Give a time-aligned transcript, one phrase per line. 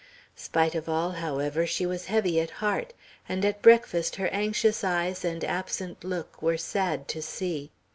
[0.35, 2.93] Spite of all, however, she was heavy at heart;
[3.29, 7.69] and at breakfast her anxious eyes and absent look were sad to see.